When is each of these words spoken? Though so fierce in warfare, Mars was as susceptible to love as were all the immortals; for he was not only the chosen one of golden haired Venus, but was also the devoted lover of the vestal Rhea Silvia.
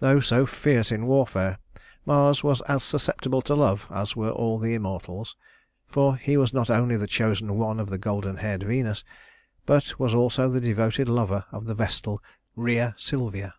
Though 0.00 0.18
so 0.18 0.44
fierce 0.44 0.90
in 0.90 1.06
warfare, 1.06 1.58
Mars 2.04 2.42
was 2.42 2.62
as 2.62 2.82
susceptible 2.82 3.40
to 3.42 3.54
love 3.54 3.86
as 3.92 4.16
were 4.16 4.30
all 4.30 4.58
the 4.58 4.74
immortals; 4.74 5.36
for 5.86 6.16
he 6.16 6.36
was 6.36 6.52
not 6.52 6.68
only 6.68 6.96
the 6.96 7.06
chosen 7.06 7.56
one 7.56 7.78
of 7.78 8.00
golden 8.00 8.38
haired 8.38 8.64
Venus, 8.64 9.04
but 9.64 10.00
was 10.00 10.12
also 10.16 10.48
the 10.48 10.60
devoted 10.60 11.08
lover 11.08 11.44
of 11.52 11.66
the 11.66 11.76
vestal 11.76 12.20
Rhea 12.56 12.96
Silvia. 12.98 13.54